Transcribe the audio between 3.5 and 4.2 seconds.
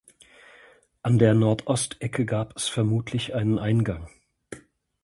Eingang.